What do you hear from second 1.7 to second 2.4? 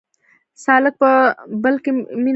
کلي کې مینه کوي